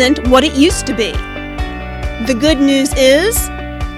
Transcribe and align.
isn't 0.00 0.26
what 0.28 0.44
it 0.44 0.54
used 0.54 0.86
to 0.86 0.94
be. 0.94 1.12
The 2.26 2.36
good 2.38 2.58
news 2.58 2.90
is 2.96 3.50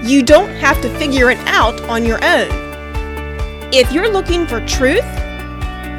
you 0.03 0.21
don't 0.21 0.49
have 0.49 0.81
to 0.81 0.89
figure 0.99 1.31
it 1.31 1.37
out 1.47 1.79
on 1.83 2.05
your 2.05 2.23
own. 2.25 2.49
If 3.71 3.91
you're 3.93 4.11
looking 4.11 4.45
for 4.45 4.59
truth, 4.65 5.05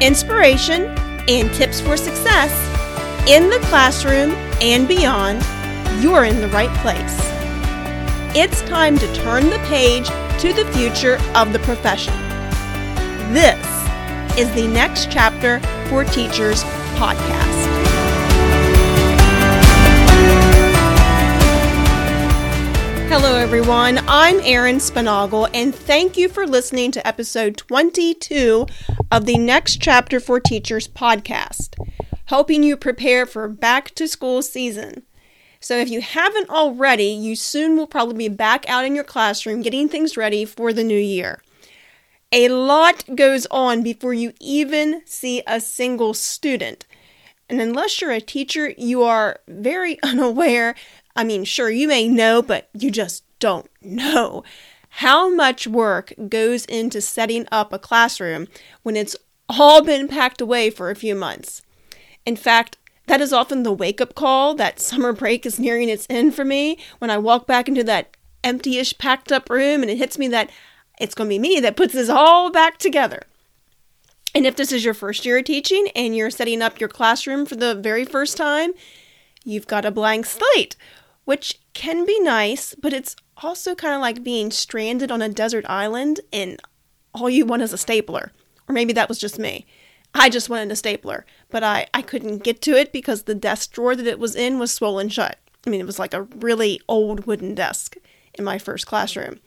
inspiration, 0.01 0.83
and 1.27 1.51
tips 1.55 1.81
for 1.81 1.97
success 1.97 2.51
in 3.27 3.49
the 3.49 3.59
classroom 3.67 4.31
and 4.61 4.87
beyond, 4.87 5.43
you're 6.03 6.25
in 6.25 6.39
the 6.39 6.49
right 6.49 6.73
place. 6.81 7.17
It's 8.35 8.61
time 8.61 8.99
to 8.99 9.15
turn 9.15 9.49
the 9.49 9.59
page 9.65 10.07
to 10.39 10.53
the 10.53 10.69
future 10.73 11.17
of 11.33 11.51
the 11.51 11.59
profession. 11.59 12.13
This 13.33 13.65
is 14.37 14.53
the 14.53 14.67
Next 14.67 15.09
Chapter 15.09 15.59
for 15.89 16.03
Teachers 16.03 16.63
podcast. 16.95 17.94
Hello, 23.17 23.37
everyone. 23.37 24.01
I'm 24.09 24.41
Erin 24.41 24.81
Sponaugle, 24.81 25.47
and 25.53 25.73
thank 25.73 26.17
you 26.17 26.27
for 26.27 26.45
listening 26.45 26.91
to 26.91 27.07
episode 27.07 27.55
22 27.55 28.67
of 29.09 29.25
the 29.25 29.37
Next 29.37 29.81
Chapter 29.81 30.19
for 30.19 30.41
Teachers 30.41 30.89
podcast, 30.89 31.75
helping 32.25 32.61
you 32.61 32.75
prepare 32.75 33.25
for 33.25 33.47
back 33.47 33.95
to 33.95 34.09
school 34.09 34.41
season. 34.41 35.03
So, 35.61 35.77
if 35.77 35.87
you 35.87 36.01
haven't 36.01 36.49
already, 36.49 37.05
you 37.05 37.37
soon 37.37 37.77
will 37.77 37.87
probably 37.87 38.17
be 38.17 38.35
back 38.35 38.67
out 38.67 38.83
in 38.83 38.95
your 38.95 39.05
classroom 39.05 39.61
getting 39.61 39.87
things 39.87 40.17
ready 40.17 40.43
for 40.43 40.73
the 40.73 40.83
new 40.83 40.99
year. 40.99 41.41
A 42.33 42.49
lot 42.49 43.05
goes 43.15 43.47
on 43.49 43.81
before 43.81 44.13
you 44.13 44.33
even 44.41 45.03
see 45.05 45.41
a 45.47 45.61
single 45.61 46.13
student. 46.13 46.85
And 47.47 47.61
unless 47.61 48.01
you're 48.01 48.11
a 48.11 48.19
teacher, 48.19 48.73
you 48.77 49.03
are 49.03 49.39
very 49.47 50.01
unaware 50.03 50.75
I 51.15 51.23
mean, 51.23 51.43
sure, 51.43 51.69
you 51.69 51.87
may 51.87 52.07
know, 52.07 52.41
but 52.41 52.69
you 52.73 52.91
just 52.91 53.23
don't 53.39 53.69
know 53.81 54.43
how 54.89 55.33
much 55.33 55.67
work 55.67 56.13
goes 56.29 56.65
into 56.65 57.01
setting 57.01 57.47
up 57.51 57.73
a 57.73 57.79
classroom 57.79 58.47
when 58.83 58.95
it's 58.95 59.15
all 59.49 59.83
been 59.83 60.07
packed 60.07 60.41
away 60.41 60.69
for 60.69 60.89
a 60.89 60.95
few 60.95 61.15
months. 61.15 61.61
In 62.25 62.35
fact, 62.35 62.77
that 63.07 63.21
is 63.21 63.33
often 63.33 63.63
the 63.63 63.73
wake 63.73 64.01
up 64.01 64.15
call 64.15 64.55
that 64.55 64.79
summer 64.79 65.13
break 65.13 65.45
is 65.45 65.59
nearing 65.59 65.89
its 65.89 66.07
end 66.09 66.33
for 66.33 66.43
me 66.43 66.77
when 66.99 67.11
I 67.11 67.17
walk 67.17 67.45
back 67.45 67.67
into 67.67 67.83
that 67.83 68.15
empty 68.43 68.77
ish 68.77 68.97
packed 68.97 69.31
up 69.31 69.49
room 69.49 69.81
and 69.81 69.91
it 69.91 69.97
hits 69.97 70.17
me 70.17 70.27
that 70.29 70.49
it's 70.99 71.13
going 71.13 71.29
to 71.29 71.33
be 71.35 71.39
me 71.39 71.59
that 71.59 71.75
puts 71.75 71.93
this 71.93 72.09
all 72.09 72.51
back 72.51 72.77
together. 72.77 73.23
And 74.33 74.45
if 74.45 74.55
this 74.55 74.71
is 74.71 74.83
your 74.83 74.93
first 74.93 75.25
year 75.25 75.37
of 75.37 75.45
teaching 75.45 75.89
and 75.95 76.15
you're 76.15 76.29
setting 76.29 76.61
up 76.61 76.79
your 76.79 76.89
classroom 76.89 77.45
for 77.45 77.55
the 77.55 77.75
very 77.75 78.05
first 78.05 78.37
time, 78.37 78.71
you've 79.43 79.67
got 79.67 79.85
a 79.85 79.91
blank 79.91 80.25
slate 80.25 80.75
which 81.25 81.59
can 81.73 82.05
be 82.05 82.19
nice, 82.19 82.75
but 82.75 82.93
it's 82.93 83.15
also 83.37 83.75
kind 83.75 83.93
of 83.93 84.01
like 84.01 84.23
being 84.23 84.51
stranded 84.51 85.11
on 85.11 85.21
a 85.21 85.29
desert 85.29 85.65
island 85.67 86.21
and 86.31 86.61
all 87.13 87.29
you 87.29 87.45
want 87.45 87.61
is 87.61 87.73
a 87.73 87.77
stapler. 87.77 88.31
Or 88.67 88.73
maybe 88.73 88.93
that 88.93 89.09
was 89.09 89.19
just 89.19 89.37
me. 89.37 89.65
I 90.13 90.29
just 90.29 90.49
wanted 90.49 90.71
a 90.71 90.75
stapler, 90.75 91.25
but 91.49 91.63
I, 91.63 91.87
I 91.93 92.01
couldn't 92.01 92.43
get 92.43 92.61
to 92.61 92.71
it 92.71 92.93
because 92.93 93.23
the 93.23 93.35
desk 93.35 93.73
drawer 93.73 93.95
that 93.95 94.07
it 94.07 94.19
was 94.19 94.35
in 94.35 94.59
was 94.59 94.71
swollen 94.71 95.09
shut. 95.09 95.37
I 95.67 95.69
mean, 95.69 95.81
it 95.81 95.85
was 95.85 95.99
like 95.99 96.13
a 96.13 96.23
really 96.23 96.79
old 96.87 97.25
wooden 97.25 97.53
desk 97.53 97.97
in 98.33 98.45
my 98.45 98.57
first 98.57 98.87
classroom. 98.87 99.39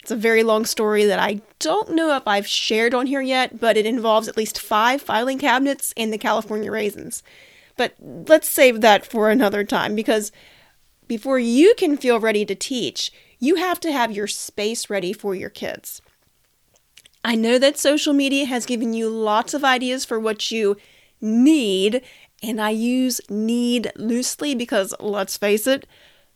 It's 0.00 0.10
a 0.10 0.16
very 0.16 0.42
long 0.42 0.64
story 0.64 1.04
that 1.04 1.18
I 1.18 1.42
don't 1.58 1.90
know 1.90 2.16
if 2.16 2.22
I've 2.26 2.46
shared 2.46 2.94
on 2.94 3.06
here 3.06 3.20
yet, 3.20 3.60
but 3.60 3.76
it 3.76 3.86
involves 3.86 4.28
at 4.28 4.36
least 4.36 4.58
five 4.58 5.02
filing 5.02 5.38
cabinets 5.38 5.92
and 5.96 6.12
the 6.12 6.18
California 6.18 6.70
raisins. 6.70 7.22
But 7.76 7.94
let's 8.00 8.48
save 8.48 8.80
that 8.80 9.04
for 9.04 9.30
another 9.30 9.64
time 9.64 9.94
because 9.94 10.32
before 11.08 11.38
you 11.38 11.74
can 11.76 11.96
feel 11.96 12.20
ready 12.20 12.44
to 12.44 12.54
teach, 12.54 13.12
you 13.38 13.56
have 13.56 13.80
to 13.80 13.92
have 13.92 14.12
your 14.12 14.26
space 14.26 14.90
ready 14.90 15.12
for 15.12 15.34
your 15.34 15.50
kids. 15.50 16.00
I 17.24 17.34
know 17.34 17.58
that 17.58 17.78
social 17.78 18.12
media 18.12 18.46
has 18.46 18.66
given 18.66 18.94
you 18.94 19.08
lots 19.08 19.52
of 19.52 19.64
ideas 19.64 20.04
for 20.04 20.18
what 20.18 20.50
you 20.50 20.76
need, 21.20 22.02
and 22.42 22.60
I 22.60 22.70
use 22.70 23.20
need 23.28 23.90
loosely 23.96 24.54
because 24.54 24.94
let's 25.00 25.36
face 25.36 25.66
it, 25.66 25.86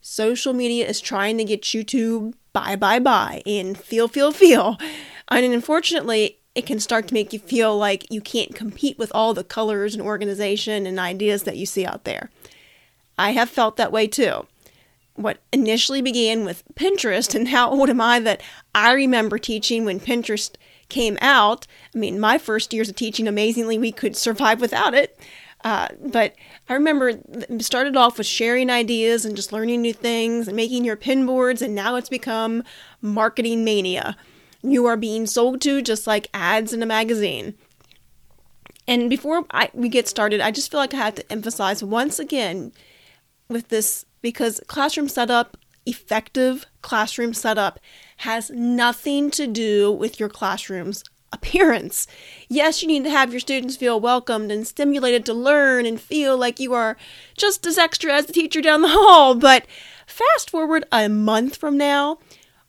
social 0.01 0.53
media 0.53 0.87
is 0.87 0.99
trying 0.99 1.37
to 1.37 1.45
get 1.45 1.73
you 1.73 1.83
to 1.85 2.33
buy, 2.53 2.75
buy, 2.75 2.99
buy 2.99 3.41
and 3.45 3.77
feel, 3.77 4.07
feel, 4.07 4.31
feel. 4.31 4.77
And 5.29 5.45
unfortunately, 5.45 6.39
it 6.55 6.65
can 6.65 6.81
start 6.81 7.07
to 7.07 7.13
make 7.13 7.31
you 7.31 7.39
feel 7.39 7.77
like 7.77 8.11
you 8.11 8.19
can't 8.19 8.53
compete 8.53 8.97
with 8.97 9.11
all 9.15 9.33
the 9.33 9.45
colors 9.45 9.93
and 9.93 10.03
organization 10.03 10.85
and 10.85 10.99
ideas 10.99 11.43
that 11.43 11.55
you 11.55 11.65
see 11.65 11.85
out 11.85 12.03
there. 12.03 12.29
I 13.17 13.31
have 13.31 13.49
felt 13.49 13.77
that 13.77 13.93
way 13.93 14.07
too 14.07 14.45
what 15.15 15.39
initially 15.51 16.01
began 16.01 16.45
with 16.45 16.63
Pinterest 16.75 17.35
and 17.35 17.49
how 17.49 17.69
old 17.69 17.89
am 17.89 18.01
I 18.01 18.19
that 18.19 18.41
I 18.73 18.93
remember 18.93 19.37
teaching 19.37 19.85
when 19.85 19.99
Pinterest 19.99 20.55
came 20.89 21.17
out. 21.21 21.67
I 21.93 21.97
mean, 21.97 22.19
my 22.19 22.37
first 22.37 22.73
years 22.73 22.89
of 22.89 22.95
teaching, 22.95 23.27
amazingly, 23.27 23.77
we 23.77 23.91
could 23.91 24.15
survive 24.15 24.61
without 24.61 24.93
it. 24.93 25.17
Uh, 25.63 25.89
but 26.03 26.35
I 26.69 26.73
remember 26.73 27.13
started 27.59 27.95
off 27.95 28.17
with 28.17 28.27
sharing 28.27 28.69
ideas 28.69 29.25
and 29.25 29.35
just 29.35 29.53
learning 29.53 29.81
new 29.81 29.93
things 29.93 30.47
and 30.47 30.55
making 30.55 30.85
your 30.85 30.95
pin 30.95 31.25
boards, 31.25 31.61
and 31.61 31.75
now 31.75 31.95
it's 31.95 32.09
become 32.09 32.63
marketing 33.01 33.63
mania. 33.63 34.17
You 34.63 34.85
are 34.87 34.97
being 34.97 35.27
sold 35.27 35.61
to 35.61 35.81
just 35.81 36.07
like 36.07 36.29
ads 36.33 36.73
in 36.73 36.81
a 36.81 36.87
magazine. 36.87 37.55
And 38.87 39.09
before 39.09 39.45
I, 39.51 39.69
we 39.73 39.87
get 39.87 40.07
started, 40.07 40.41
I 40.41 40.51
just 40.51 40.71
feel 40.71 40.79
like 40.79 40.93
I 40.93 40.97
have 40.97 41.15
to 41.15 41.31
emphasize 41.31 41.83
once 41.83 42.17
again 42.17 42.73
with 43.47 43.67
this 43.69 44.05
because 44.21 44.61
classroom 44.67 45.07
setup, 45.07 45.57
effective 45.85 46.65
classroom 46.81 47.33
setup, 47.33 47.79
has 48.17 48.49
nothing 48.51 49.31
to 49.31 49.47
do 49.47 49.91
with 49.91 50.19
your 50.19 50.29
classroom's 50.29 51.03
appearance. 51.33 52.07
Yes, 52.49 52.81
you 52.81 52.87
need 52.87 53.05
to 53.05 53.09
have 53.09 53.31
your 53.31 53.39
students 53.39 53.77
feel 53.77 53.99
welcomed 53.99 54.51
and 54.51 54.67
stimulated 54.67 55.25
to 55.25 55.33
learn 55.33 55.85
and 55.85 55.99
feel 55.99 56.37
like 56.37 56.59
you 56.59 56.73
are 56.73 56.97
just 57.37 57.65
as 57.65 57.77
extra 57.77 58.13
as 58.13 58.25
the 58.25 58.33
teacher 58.33 58.61
down 58.61 58.81
the 58.81 58.87
hall. 58.91 59.35
But 59.35 59.65
fast 60.05 60.49
forward 60.49 60.85
a 60.91 61.07
month 61.07 61.55
from 61.55 61.77
now, 61.77 62.19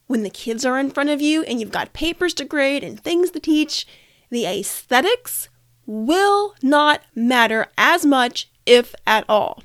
when 0.06 0.22
the 0.22 0.30
kids 0.30 0.64
are 0.64 0.78
in 0.78 0.90
front 0.90 1.10
of 1.10 1.20
you 1.20 1.42
and 1.42 1.58
you've 1.60 1.72
got 1.72 1.92
papers 1.92 2.34
to 2.34 2.44
grade 2.44 2.84
and 2.84 3.00
things 3.00 3.30
to 3.32 3.40
teach, 3.40 3.86
the 4.30 4.46
aesthetics 4.46 5.48
will 5.84 6.54
not 6.62 7.02
matter 7.14 7.66
as 7.76 8.06
much, 8.06 8.48
if 8.64 8.94
at 9.06 9.24
all 9.28 9.62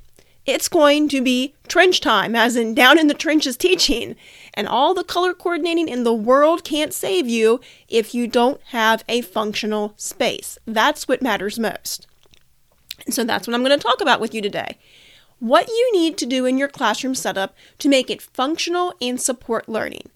it's 0.47 0.69
going 0.69 1.09
to 1.09 1.21
be 1.21 1.53
trench 1.67 1.99
time, 1.99 2.35
as 2.35 2.55
in 2.55 2.73
down 2.73 2.97
in 2.97 3.07
the 3.07 3.13
trenches 3.13 3.57
teaching. 3.57 4.15
And 4.53 4.67
all 4.67 4.93
the 4.93 5.03
color 5.03 5.33
coordinating 5.33 5.89
in 5.89 6.03
the 6.03 6.13
world 6.13 6.63
can't 6.63 6.93
save 6.93 7.27
you 7.27 7.59
if 7.89 8.15
you 8.15 8.25
don't 8.25 8.59
have 8.67 9.03
a 9.07 9.21
functional 9.21 9.93
space. 9.97 10.57
That's 10.65 11.07
what 11.07 11.21
matters 11.21 11.59
most. 11.59 12.07
So 13.09 13.23
that's 13.23 13.45
what 13.45 13.53
I'm 13.53 13.63
going 13.63 13.77
to 13.77 13.83
talk 13.83 14.01
about 14.01 14.21
with 14.21 14.33
you 14.33 14.41
today. 14.41 14.77
What 15.39 15.67
you 15.67 15.91
need 15.93 16.17
to 16.17 16.25
do 16.25 16.45
in 16.45 16.57
your 16.57 16.67
classroom 16.69 17.13
setup 17.13 17.55
to 17.77 17.89
make 17.89 18.09
it 18.09 18.21
functional 18.21 18.95
and 18.99 19.21
support 19.21 19.69
learning. 19.69 20.09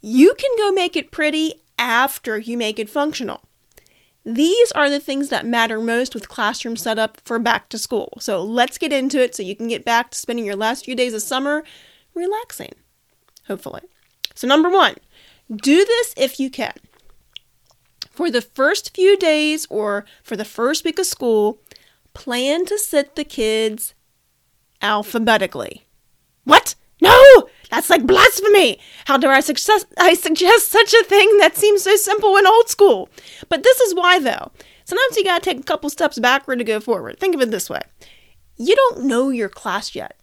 You 0.00 0.34
can 0.34 0.50
go 0.56 0.70
make 0.70 0.96
it 0.96 1.10
pretty 1.10 1.60
after 1.78 2.38
you 2.38 2.56
make 2.56 2.78
it 2.78 2.88
functional. 2.88 3.42
These 4.26 4.72
are 4.72 4.90
the 4.90 4.98
things 4.98 5.28
that 5.28 5.46
matter 5.46 5.80
most 5.80 6.12
with 6.12 6.28
classroom 6.28 6.76
setup 6.76 7.20
for 7.24 7.38
back 7.38 7.68
to 7.68 7.78
school. 7.78 8.18
So 8.18 8.42
let's 8.42 8.76
get 8.76 8.92
into 8.92 9.22
it 9.22 9.36
so 9.36 9.44
you 9.44 9.54
can 9.54 9.68
get 9.68 9.84
back 9.84 10.10
to 10.10 10.18
spending 10.18 10.44
your 10.44 10.56
last 10.56 10.84
few 10.84 10.96
days 10.96 11.14
of 11.14 11.22
summer 11.22 11.62
relaxing, 12.12 12.72
hopefully. 13.46 13.82
So, 14.34 14.48
number 14.48 14.68
one, 14.68 14.96
do 15.54 15.84
this 15.84 16.12
if 16.16 16.40
you 16.40 16.50
can. 16.50 16.74
For 18.10 18.28
the 18.28 18.42
first 18.42 18.96
few 18.96 19.16
days 19.16 19.64
or 19.70 20.04
for 20.24 20.34
the 20.34 20.44
first 20.44 20.84
week 20.84 20.98
of 20.98 21.06
school, 21.06 21.60
plan 22.12 22.66
to 22.66 22.78
sit 22.78 23.14
the 23.14 23.24
kids 23.24 23.94
alphabetically. 24.82 25.86
What? 26.42 26.74
No! 27.00 27.48
That's 27.70 27.90
like 27.90 28.06
blasphemy! 28.06 28.78
How 29.06 29.16
dare 29.18 29.32
I, 29.32 29.40
suggest, 29.40 29.86
I 29.98 30.14
suggest 30.14 30.68
such 30.68 30.94
a 30.94 31.04
thing 31.04 31.38
that 31.38 31.56
seems 31.56 31.82
so 31.82 31.96
simple 31.96 32.36
and 32.36 32.46
old 32.46 32.68
school? 32.68 33.08
But 33.48 33.62
this 33.62 33.80
is 33.80 33.94
why, 33.94 34.18
though. 34.18 34.52
Sometimes 34.84 35.16
you 35.16 35.24
gotta 35.24 35.44
take 35.44 35.58
a 35.58 35.64
couple 35.64 35.90
steps 35.90 36.18
backward 36.18 36.58
to 36.60 36.64
go 36.64 36.78
forward. 36.78 37.18
Think 37.18 37.34
of 37.34 37.40
it 37.40 37.50
this 37.50 37.68
way 37.68 37.80
you 38.56 38.74
don't 38.74 39.04
know 39.04 39.28
your 39.28 39.48
class 39.48 39.94
yet. 39.94 40.18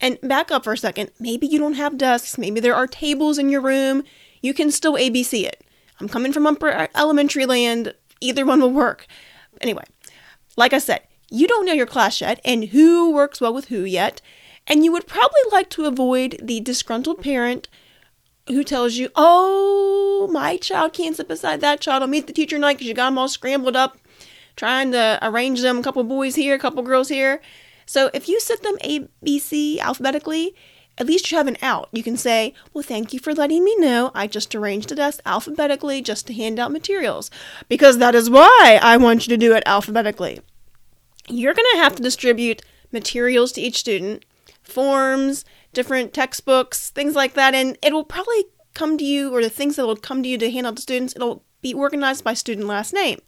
And 0.00 0.18
back 0.22 0.50
up 0.50 0.64
for 0.64 0.72
a 0.72 0.78
second. 0.78 1.10
Maybe 1.18 1.46
you 1.46 1.58
don't 1.58 1.74
have 1.74 1.98
desks, 1.98 2.38
maybe 2.38 2.60
there 2.60 2.74
are 2.74 2.86
tables 2.86 3.38
in 3.38 3.48
your 3.48 3.60
room. 3.60 4.02
You 4.42 4.54
can 4.54 4.70
still 4.70 4.94
ABC 4.94 5.44
it. 5.44 5.62
I'm 6.00 6.08
coming 6.08 6.32
from 6.32 6.46
upper 6.46 6.70
uh, 6.70 6.86
elementary 6.96 7.44
land, 7.46 7.94
either 8.20 8.46
one 8.46 8.60
will 8.60 8.70
work. 8.70 9.06
Anyway, 9.60 9.84
like 10.56 10.72
I 10.72 10.78
said, 10.78 11.02
you 11.30 11.46
don't 11.46 11.66
know 11.66 11.72
your 11.72 11.86
class 11.86 12.20
yet 12.20 12.40
and 12.44 12.64
who 12.64 13.12
works 13.12 13.40
well 13.40 13.52
with 13.52 13.68
who 13.68 13.84
yet. 13.84 14.20
And 14.66 14.84
you 14.84 14.92
would 14.92 15.06
probably 15.06 15.40
like 15.50 15.68
to 15.70 15.86
avoid 15.86 16.38
the 16.42 16.60
disgruntled 16.60 17.22
parent 17.22 17.68
who 18.46 18.62
tells 18.64 18.96
you, 18.96 19.10
oh, 19.16 20.28
my 20.32 20.56
child 20.56 20.92
can't 20.92 21.16
sit 21.16 21.28
beside 21.28 21.60
that 21.60 21.80
child. 21.80 22.02
I'll 22.02 22.08
meet 22.08 22.26
the 22.26 22.32
teacher 22.32 22.56
tonight 22.56 22.74
because 22.74 22.86
you 22.86 22.94
got 22.94 23.06
them 23.06 23.18
all 23.18 23.28
scrambled 23.28 23.76
up 23.76 23.98
trying 24.56 24.92
to 24.92 25.18
arrange 25.22 25.62
them, 25.62 25.78
a 25.78 25.82
couple 25.82 26.04
boys 26.04 26.34
here, 26.34 26.54
a 26.54 26.58
couple 26.58 26.82
girls 26.82 27.08
here. 27.08 27.40
So 27.86 28.10
if 28.12 28.28
you 28.28 28.38
set 28.40 28.62
them 28.62 28.76
A, 28.84 29.08
B, 29.22 29.38
C 29.38 29.80
alphabetically, 29.80 30.54
at 30.98 31.06
least 31.06 31.30
you 31.30 31.38
have 31.38 31.46
an 31.46 31.56
out. 31.62 31.88
You 31.92 32.02
can 32.02 32.18
say, 32.18 32.52
Well, 32.72 32.82
thank 32.82 33.14
you 33.14 33.18
for 33.18 33.34
letting 33.34 33.64
me 33.64 33.74
know. 33.78 34.10
I 34.14 34.26
just 34.26 34.54
arranged 34.54 34.90
the 34.90 34.94
desk 34.94 35.20
alphabetically 35.24 36.02
just 36.02 36.26
to 36.26 36.34
hand 36.34 36.58
out 36.58 36.72
materials. 36.72 37.30
Because 37.68 37.98
that 37.98 38.14
is 38.14 38.28
why 38.28 38.78
I 38.82 38.98
want 38.98 39.26
you 39.26 39.30
to 39.30 39.38
do 39.38 39.54
it 39.54 39.62
alphabetically. 39.64 40.40
You're 41.26 41.54
going 41.54 41.68
to 41.72 41.78
have 41.78 41.96
to 41.96 42.02
distribute 42.02 42.62
materials 42.92 43.52
to 43.52 43.62
each 43.62 43.78
student, 43.78 44.24
forms, 44.70 45.44
different 45.72 46.12
textbooks, 46.12 46.90
things 46.90 47.14
like 47.14 47.34
that, 47.34 47.54
and 47.54 47.76
it 47.82 47.92
will 47.92 48.04
probably 48.04 48.44
come 48.74 48.96
to 48.98 49.04
you, 49.04 49.34
or 49.34 49.42
the 49.42 49.50
things 49.50 49.76
that 49.76 49.86
will 49.86 49.96
come 49.96 50.22
to 50.22 50.28
you 50.28 50.38
to 50.38 50.50
hand 50.50 50.66
out 50.66 50.76
to 50.76 50.82
students, 50.82 51.14
it'll 51.16 51.44
be 51.60 51.74
organized 51.74 52.24
by 52.24 52.34
student 52.34 52.66
last 52.66 52.92
name. 52.92 53.20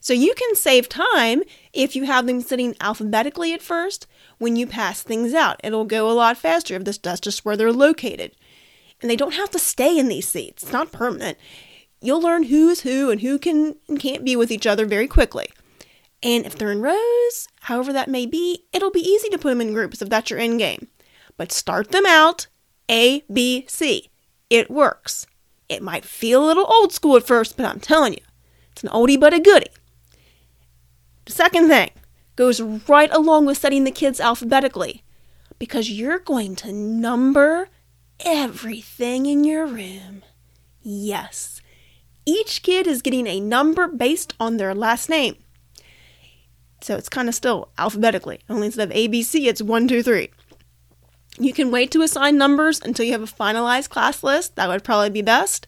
So 0.00 0.12
you 0.12 0.34
can 0.34 0.54
save 0.54 0.88
time 0.88 1.42
if 1.72 1.96
you 1.96 2.04
have 2.04 2.26
them 2.26 2.40
sitting 2.40 2.76
alphabetically 2.80 3.52
at 3.52 3.62
first. 3.62 4.06
When 4.38 4.54
you 4.54 4.66
pass 4.66 5.02
things 5.02 5.34
out, 5.34 5.60
it'll 5.64 5.84
go 5.84 6.08
a 6.08 6.12
lot 6.12 6.36
faster 6.36 6.76
if 6.76 6.84
this, 6.84 6.98
that's 6.98 7.20
just 7.20 7.44
where 7.44 7.56
they're 7.56 7.72
located. 7.72 8.36
And 9.00 9.10
they 9.10 9.16
don't 9.16 9.34
have 9.34 9.50
to 9.50 9.58
stay 9.58 9.98
in 9.98 10.08
these 10.08 10.28
seats. 10.28 10.62
It's 10.62 10.72
not 10.72 10.92
permanent. 10.92 11.38
You'll 12.00 12.20
learn 12.20 12.44
who's 12.44 12.82
who 12.82 13.10
and 13.10 13.20
who 13.20 13.38
can 13.38 13.74
and 13.88 13.98
can't 13.98 14.24
be 14.24 14.36
with 14.36 14.52
each 14.52 14.66
other 14.66 14.86
very 14.86 15.08
quickly. 15.08 15.48
And 16.22 16.44
if 16.44 16.56
they're 16.56 16.72
in 16.72 16.82
rows, 16.82 17.48
however 17.60 17.92
that 17.92 18.08
may 18.08 18.26
be, 18.26 18.64
it'll 18.72 18.90
be 18.90 19.00
easy 19.00 19.28
to 19.28 19.38
put 19.38 19.50
them 19.50 19.60
in 19.60 19.72
groups 19.72 20.02
if 20.02 20.08
that's 20.08 20.30
your 20.30 20.40
end 20.40 20.58
game. 20.58 20.88
But 21.36 21.52
start 21.52 21.92
them 21.92 22.06
out 22.06 22.48
A, 22.90 23.22
B, 23.32 23.64
C. 23.68 24.10
It 24.50 24.70
works. 24.70 25.26
It 25.68 25.82
might 25.82 26.04
feel 26.04 26.44
a 26.44 26.46
little 26.46 26.66
old 26.66 26.92
school 26.92 27.16
at 27.16 27.26
first, 27.26 27.56
but 27.56 27.66
I'm 27.66 27.80
telling 27.80 28.14
you, 28.14 28.20
it's 28.72 28.82
an 28.82 28.88
oldie 28.88 29.20
but 29.20 29.34
a 29.34 29.40
goodie. 29.40 29.70
The 31.26 31.32
second 31.32 31.68
thing 31.68 31.90
goes 32.36 32.60
right 32.60 33.12
along 33.12 33.46
with 33.46 33.58
setting 33.58 33.84
the 33.84 33.90
kids 33.90 34.18
alphabetically 34.18 35.04
because 35.58 35.90
you're 35.90 36.18
going 36.18 36.56
to 36.56 36.72
number 36.72 37.68
everything 38.24 39.26
in 39.26 39.44
your 39.44 39.66
room. 39.66 40.22
Yes, 40.80 41.60
each 42.24 42.62
kid 42.62 42.86
is 42.86 43.02
getting 43.02 43.26
a 43.26 43.40
number 43.40 43.88
based 43.88 44.34
on 44.40 44.56
their 44.56 44.74
last 44.74 45.08
name. 45.08 45.36
So 46.80 46.96
it's 46.96 47.08
kind 47.08 47.28
of 47.28 47.34
still 47.34 47.70
alphabetically, 47.78 48.40
only 48.48 48.66
instead 48.66 48.90
of 48.90 48.96
ABC, 48.96 49.46
it's 49.46 49.62
one, 49.62 49.88
two, 49.88 50.02
three. 50.02 50.30
You 51.38 51.52
can 51.52 51.70
wait 51.70 51.90
to 51.92 52.02
assign 52.02 52.36
numbers 52.36 52.80
until 52.80 53.04
you 53.04 53.12
have 53.12 53.22
a 53.22 53.26
finalized 53.26 53.90
class 53.90 54.22
list. 54.22 54.56
That 54.56 54.68
would 54.68 54.84
probably 54.84 55.10
be 55.10 55.22
best. 55.22 55.66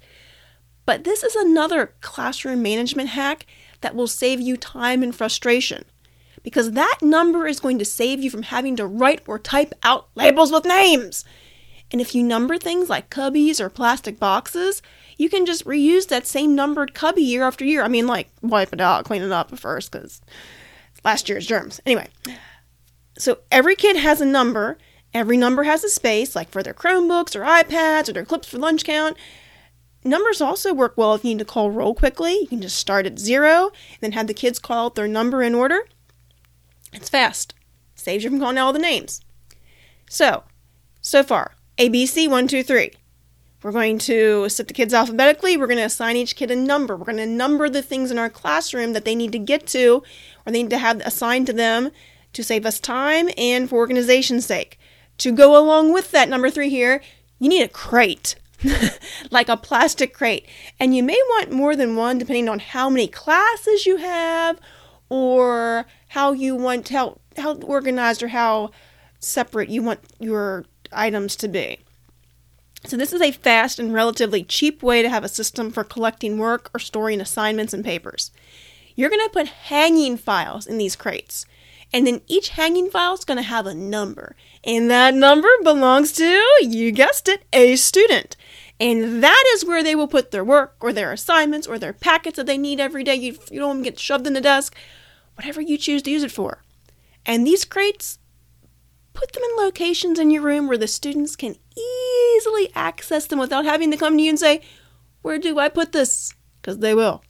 But 0.85 1.05
this 1.05 1.23
is 1.23 1.37
another 1.37 1.95
classroom 2.01 2.63
management 2.63 3.11
hack 3.11 3.47
that 3.81 3.95
will 3.95 4.09
save 4.09 4.41
you 4.41 4.57
time 4.57 5.03
and 5.03 5.15
frustration 5.15 5.85
because 6.43 6.73
that 6.73 6.99
number 7.03 7.47
is 7.47 7.61
going 7.61 7.79
to 7.79 7.85
save 7.85 8.23
you 8.23 8.31
from 8.31 8.43
having 8.43 8.77
to 8.77 8.87
write 8.87 9.23
or 9.27 9.39
type 9.39 9.75
out 9.83 10.09
labels 10.15 10.51
with 10.51 10.65
names. 10.65 11.25
And 11.93 12.01
if 12.01 12.15
you 12.15 12.23
number 12.23 12.57
things 12.57 12.89
like 12.89 13.11
cubbies 13.11 13.61
or 13.61 13.69
plastic 13.69 14.19
boxes, 14.19 14.81
you 15.17 15.29
can 15.29 15.45
just 15.45 15.65
reuse 15.65 16.09
that 16.09 16.27
same 16.27 16.55
numbered 16.55 16.95
cubby 16.95 17.23
year 17.23 17.43
after 17.43 17.65
year. 17.65 17.83
I 17.83 17.89
mean, 17.89 18.07
like, 18.07 18.29
wipe 18.43 18.73
it 18.73 18.81
out, 18.81 19.05
clean 19.05 19.23
it 19.23 19.33
up 19.33 19.57
first, 19.59 19.93
because 19.93 20.21
last 21.05 21.29
year's 21.29 21.47
germs. 21.47 21.81
Anyway, 21.87 22.09
so 23.19 23.39
every 23.51 23.77
kid 23.77 23.97
has 23.97 24.21
a 24.21 24.27
number. 24.27 24.79
Every 25.13 25.37
number 25.37 25.65
has 25.65 25.83
a 25.83 25.89
space, 25.89 26.37
like 26.37 26.51
for 26.51 26.63
their 26.63 26.75
Chromebooks 26.75 27.35
or 27.35 27.41
iPads 27.41 28.09
or 28.09 28.13
their 28.13 28.25
clips 28.25 28.49
for 28.49 28.59
lunch 28.59 28.85
count. 28.85 29.17
Numbers 30.05 30.41
also 30.41 30.73
work 30.73 30.95
well 30.97 31.15
if 31.15 31.25
you 31.25 31.31
need 31.31 31.41
to 31.41 31.45
call 31.45 31.71
roll 31.71 31.95
quickly. 31.95 32.39
You 32.41 32.47
can 32.47 32.63
just 32.63 32.79
start 32.79 33.07
at 33.07 33.19
zero 33.19 33.67
and 33.67 34.01
then 34.01 34.13
have 34.13 34.29
the 34.29 34.35
kids 34.35 34.59
call 34.59 34.87
out 34.87 34.95
their 34.95 35.09
number 35.09 35.43
in 35.43 35.55
order. 35.55 35.87
It's 36.93 37.09
fast. 37.09 37.55
Saves 37.95 38.25
you 38.25 38.31
from 38.31 38.41
calling 38.41 38.57
out 38.57 38.67
all 38.67 38.73
the 38.73 38.79
names. 38.79 39.21
So, 40.09 40.45
so 41.03 41.23
far, 41.23 41.55
ABC, 41.77 42.29
one, 42.29 42.49
two, 42.49 42.63
three. 42.63 42.93
We're 43.63 43.73
going 43.73 43.99
to 44.01 44.49
set 44.49 44.69
the 44.69 44.75
kids 44.75 44.95
alphabetically. 44.95 45.59
We're 45.59 45.67
going 45.67 45.77
to 45.77 45.85
assign 45.85 46.17
each 46.17 46.35
kid 46.35 46.51
a 46.51 46.57
number. 46.57 46.97
We're 46.97 47.05
going 47.05 47.19
to 47.19 47.27
number 47.27 47.69
the 47.69 47.83
things 47.83 48.11
in 48.11 48.19
our 48.19 48.31
classroom 48.31 48.95
that 48.95 49.05
they 49.05 49.15
need 49.15 49.33
to 49.33 49.39
get 49.39 49.67
to 49.69 50.03
they 50.51 50.63
need 50.63 50.71
to 50.71 50.79
have 50.79 51.01
assigned 51.01 51.47
to 51.47 51.53
them 51.53 51.91
to 52.33 52.45
save 52.45 52.67
us 52.67 52.79
time 52.79 53.29
and 53.37 53.69
for 53.69 53.77
organization's 53.77 54.47
sake. 54.47 54.79
To 55.19 55.33
go 55.33 55.57
along 55.57 55.93
with 55.93 56.11
that, 56.13 56.29
number 56.29 56.51
three 56.51 56.71
here, 56.71 57.03
you 57.39 57.49
need 57.49 57.63
a 57.63 57.69
crate. 57.69 58.37
like 59.31 59.49
a 59.49 59.57
plastic 59.57 60.15
crate. 60.15 60.47
And 60.79 60.95
you 60.95 61.03
may 61.03 61.19
want 61.31 61.51
more 61.51 61.75
than 61.75 61.97
one 61.97 62.19
depending 62.19 62.49
on 62.49 62.59
how 62.59 62.91
many 62.91 63.07
classes 63.07 63.87
you 63.87 63.97
have 63.97 64.61
or 65.09 65.87
how 66.09 66.33
you 66.33 66.55
want 66.55 66.89
how 66.89 67.19
how 67.37 67.55
organized 67.57 68.23
or 68.23 68.29
how 68.29 68.71
separate 69.19 69.69
you 69.69 69.83
want 69.83 70.01
your 70.19 70.65
items 70.93 71.37
to 71.37 71.49
be. 71.49 71.79
So 72.87 72.97
this 72.97 73.13
is 73.13 73.21
a 73.21 73.33
fast 73.33 73.79
and 73.79 73.93
relatively 73.93 74.43
cheap 74.43 74.83
way 74.83 75.03
to 75.03 75.11
have 75.11 75.25
a 75.25 75.29
system 75.29 75.71
for 75.71 75.85
collecting 75.85 76.39
work 76.39 76.71
or 76.75 76.81
storing 76.81 77.21
assignments 77.21 77.75
and 77.75 77.85
papers. 77.85 78.31
You're 79.01 79.09
going 79.09 79.27
to 79.27 79.33
put 79.33 79.49
hanging 79.49 80.19
files 80.19 80.67
in 80.67 80.77
these 80.77 80.95
crates. 80.95 81.47
And 81.91 82.07
then 82.07 82.21
each 82.27 82.51
hanging 82.51 82.91
file 82.91 83.15
is 83.15 83.25
going 83.25 83.39
to 83.39 83.43
have 83.43 83.65
a 83.65 83.73
number. 83.73 84.37
And 84.63 84.91
that 84.91 85.15
number 85.15 85.49
belongs 85.65 86.13
to, 86.13 86.39
you 86.61 86.93
guessed 86.93 87.27
it, 87.27 87.43
a 87.51 87.77
student. 87.77 88.37
And 88.79 89.25
that 89.25 89.43
is 89.55 89.65
where 89.65 89.83
they 89.83 89.95
will 89.95 90.07
put 90.07 90.33
their 90.33 90.45
work 90.45 90.77
or 90.81 90.93
their 90.93 91.13
assignments 91.13 91.67
or 91.67 91.79
their 91.79 91.95
packets 91.95 92.37
that 92.37 92.45
they 92.45 92.59
need 92.59 92.79
every 92.79 93.03
day. 93.03 93.15
You, 93.15 93.39
you 93.51 93.59
don't 93.59 93.69
want 93.69 93.79
them 93.79 93.85
get 93.85 93.99
shoved 93.99 94.27
in 94.27 94.35
the 94.35 94.41
desk, 94.43 94.77
whatever 95.35 95.63
you 95.63 95.79
choose 95.79 96.03
to 96.03 96.11
use 96.11 96.23
it 96.23 96.31
for. 96.31 96.63
And 97.25 97.47
these 97.47 97.65
crates, 97.65 98.19
put 99.15 99.33
them 99.33 99.45
in 99.45 99.65
locations 99.65 100.19
in 100.19 100.31
your 100.31 100.43
room 100.43 100.69
where 100.69 100.77
the 100.77 100.87
students 100.87 101.37
can 101.37 101.57
easily 102.37 102.71
access 102.75 103.27
them 103.27 103.39
without 103.39 103.65
having 103.65 103.91
to 103.93 103.97
come 103.97 104.19
to 104.19 104.23
you 104.23 104.29
and 104.29 104.39
say, 104.39 104.61
Where 105.23 105.39
do 105.39 105.59
I 105.59 105.71
put 105.71 105.93
this? 105.93 106.35
Because 106.61 106.81
they 106.81 106.95
will. 106.95 107.23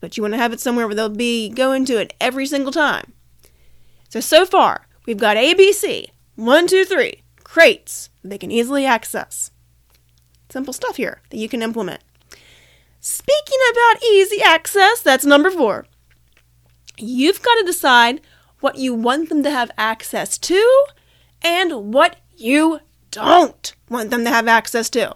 But 0.00 0.16
you 0.16 0.22
want 0.22 0.34
to 0.34 0.38
have 0.38 0.52
it 0.52 0.60
somewhere 0.60 0.86
where 0.86 0.94
they'll 0.94 1.08
be 1.08 1.48
going 1.48 1.84
to 1.86 1.98
it 1.98 2.14
every 2.20 2.46
single 2.46 2.72
time. 2.72 3.12
So, 4.08 4.20
so 4.20 4.46
far, 4.46 4.86
we've 5.06 5.18
got 5.18 5.36
ABC, 5.36 6.06
one, 6.36 6.66
two, 6.66 6.84
three, 6.84 7.22
crates 7.44 8.10
they 8.22 8.38
can 8.38 8.50
easily 8.50 8.84
access. 8.84 9.50
Simple 10.48 10.72
stuff 10.72 10.96
here 10.96 11.20
that 11.30 11.36
you 11.36 11.48
can 11.48 11.62
implement. 11.62 12.02
Speaking 13.00 13.58
about 13.70 14.02
easy 14.02 14.42
access, 14.42 15.00
that's 15.00 15.24
number 15.24 15.50
four. 15.50 15.86
You've 16.96 17.42
got 17.42 17.54
to 17.56 17.64
decide 17.64 18.20
what 18.60 18.76
you 18.76 18.94
want 18.94 19.28
them 19.28 19.42
to 19.44 19.50
have 19.50 19.70
access 19.78 20.36
to 20.38 20.84
and 21.42 21.92
what 21.92 22.16
you 22.36 22.80
don't 23.10 23.74
want 23.88 24.10
them 24.10 24.24
to 24.24 24.30
have 24.30 24.48
access 24.48 24.90
to. 24.90 25.14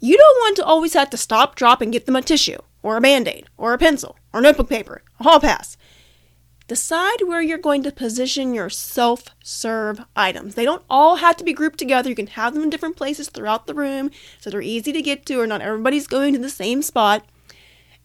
You 0.00 0.16
don't 0.16 0.38
want 0.38 0.56
to 0.56 0.64
always 0.64 0.94
have 0.94 1.10
to 1.10 1.16
stop, 1.16 1.56
drop, 1.56 1.80
and 1.80 1.92
get 1.92 2.06
them 2.06 2.16
a 2.16 2.22
tissue, 2.22 2.58
or 2.82 2.96
a 2.96 3.00
band 3.00 3.28
aid, 3.28 3.46
or 3.56 3.72
a 3.72 3.78
pencil, 3.78 4.16
or 4.32 4.40
notebook 4.40 4.68
paper, 4.68 5.02
a 5.20 5.24
hall 5.24 5.40
pass. 5.40 5.76
Decide 6.68 7.22
where 7.22 7.40
you're 7.40 7.56
going 7.56 7.82
to 7.84 7.90
position 7.90 8.52
your 8.52 8.68
self 8.68 9.24
serve 9.42 10.02
items. 10.14 10.54
They 10.54 10.66
don't 10.66 10.84
all 10.90 11.16
have 11.16 11.38
to 11.38 11.44
be 11.44 11.54
grouped 11.54 11.78
together. 11.78 12.10
You 12.10 12.14
can 12.14 12.26
have 12.26 12.52
them 12.52 12.62
in 12.62 12.68
different 12.68 12.96
places 12.96 13.30
throughout 13.30 13.66
the 13.66 13.74
room 13.74 14.10
so 14.38 14.50
they're 14.50 14.60
easy 14.60 14.92
to 14.92 15.00
get 15.00 15.24
to, 15.26 15.40
or 15.40 15.46
not 15.46 15.62
everybody's 15.62 16.06
going 16.06 16.34
to 16.34 16.38
the 16.38 16.50
same 16.50 16.82
spot. 16.82 17.24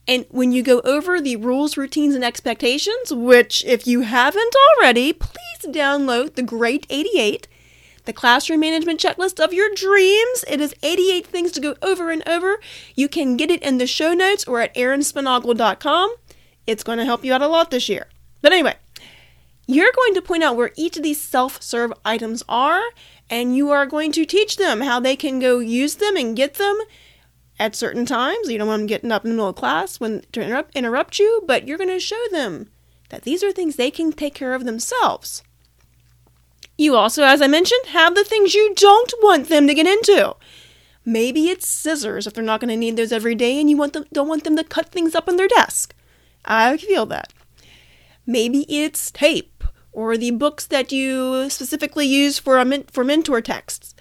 And 0.08 0.26
when 0.30 0.52
you 0.52 0.62
go 0.62 0.80
over 0.80 1.20
the 1.20 1.36
rules, 1.36 1.76
routines, 1.76 2.14
and 2.14 2.24
expectations, 2.24 3.12
which 3.12 3.64
if 3.66 3.86
you 3.86 4.00
haven't 4.02 4.54
already, 4.78 5.12
please 5.12 5.64
download 5.66 6.34
the 6.34 6.42
Great 6.42 6.86
88, 6.90 7.48
the 8.04 8.12
classroom 8.12 8.60
management 8.60 9.00
checklist 9.00 9.42
of 9.42 9.52
your 9.52 9.68
dreams. 9.74 10.44
It 10.48 10.60
is 10.60 10.74
88 10.82 11.26
things 11.26 11.52
to 11.52 11.60
go 11.60 11.74
over 11.82 12.10
and 12.10 12.26
over. 12.28 12.60
You 12.94 13.08
can 13.08 13.36
get 13.36 13.50
it 13.50 13.62
in 13.62 13.78
the 13.78 13.86
show 13.86 14.14
notes 14.14 14.44
or 14.44 14.60
at 14.60 14.74
erinsponaugle.com. 14.74 16.14
It's 16.66 16.84
going 16.84 16.98
to 16.98 17.04
help 17.04 17.24
you 17.24 17.32
out 17.32 17.42
a 17.42 17.48
lot 17.48 17.70
this 17.70 17.88
year. 17.88 18.08
But 18.40 18.52
anyway, 18.52 18.76
you're 19.66 19.92
going 19.94 20.14
to 20.14 20.22
point 20.22 20.42
out 20.42 20.56
where 20.56 20.72
each 20.76 20.96
of 20.96 21.02
these 21.02 21.20
self 21.20 21.62
serve 21.62 21.92
items 22.04 22.42
are, 22.48 22.82
and 23.30 23.56
you 23.56 23.70
are 23.70 23.86
going 23.86 24.12
to 24.12 24.24
teach 24.24 24.56
them 24.56 24.82
how 24.82 25.00
they 25.00 25.16
can 25.16 25.38
go 25.40 25.58
use 25.58 25.96
them 25.96 26.16
and 26.16 26.36
get 26.36 26.54
them 26.54 26.76
at 27.58 27.74
certain 27.74 28.04
times. 28.04 28.50
You 28.50 28.58
don't 28.58 28.68
want 28.68 28.80
them 28.80 28.86
getting 28.86 29.12
up 29.12 29.24
in 29.24 29.30
the 29.30 29.36
middle 29.36 29.48
of 29.48 29.56
class 29.56 30.00
when 30.00 30.22
to 30.32 30.42
interrupt, 30.42 30.76
interrupt 30.76 31.18
you, 31.18 31.42
but 31.46 31.66
you're 31.66 31.78
going 31.78 31.88
to 31.88 32.00
show 32.00 32.22
them 32.30 32.70
that 33.10 33.22
these 33.22 33.42
are 33.42 33.52
things 33.52 33.76
they 33.76 33.90
can 33.90 34.12
take 34.12 34.34
care 34.34 34.54
of 34.54 34.64
themselves. 34.64 35.42
You 36.76 36.96
also, 36.96 37.22
as 37.22 37.40
I 37.40 37.46
mentioned, 37.46 37.86
have 37.86 38.14
the 38.14 38.24
things 38.24 38.54
you 38.54 38.74
don't 38.74 39.12
want 39.22 39.48
them 39.48 39.66
to 39.66 39.74
get 39.74 39.86
into. 39.86 40.34
Maybe 41.04 41.48
it's 41.48 41.68
scissors 41.68 42.26
if 42.26 42.34
they're 42.34 42.42
not 42.42 42.60
going 42.60 42.70
to 42.70 42.76
need 42.76 42.96
those 42.96 43.12
every 43.12 43.34
day 43.34 43.60
and 43.60 43.68
you 43.70 43.76
want 43.76 43.92
them, 43.92 44.06
don't 44.12 44.28
want 44.28 44.44
them 44.44 44.56
to 44.56 44.64
cut 44.64 44.88
things 44.88 45.14
up 45.14 45.28
on 45.28 45.36
their 45.36 45.48
desk. 45.48 45.94
I 46.44 46.76
feel 46.76 47.06
that. 47.06 47.32
Maybe 48.26 48.64
it's 48.68 49.10
tape 49.10 49.64
or 49.92 50.16
the 50.16 50.32
books 50.32 50.66
that 50.66 50.90
you 50.92 51.48
specifically 51.50 52.06
use 52.06 52.38
for 52.38 52.62
men- 52.64 52.84
for 52.90 53.04
mentor 53.04 53.40
texts. 53.40 53.94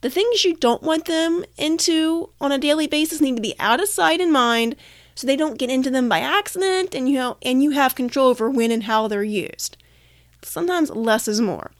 The 0.00 0.10
things 0.10 0.44
you 0.44 0.56
don't 0.56 0.82
want 0.82 1.04
them 1.04 1.44
into 1.58 2.30
on 2.40 2.52
a 2.52 2.58
daily 2.58 2.86
basis 2.86 3.20
need 3.20 3.36
to 3.36 3.42
be 3.42 3.54
out 3.58 3.80
of 3.80 3.88
sight 3.88 4.20
and 4.20 4.32
mind 4.32 4.76
so 5.14 5.26
they 5.26 5.36
don't 5.36 5.58
get 5.58 5.70
into 5.70 5.90
them 5.90 6.08
by 6.08 6.20
accident 6.20 6.94
and 6.94 7.06
you 7.08 7.18
have, 7.18 7.36
and 7.42 7.62
you 7.62 7.70
have 7.72 7.94
control 7.94 8.28
over 8.28 8.48
when 8.48 8.70
and 8.70 8.84
how 8.84 9.06
they're 9.06 9.22
used. 9.22 9.76
sometimes 10.42 10.88
less 10.90 11.28
is 11.28 11.40
more. 11.40 11.70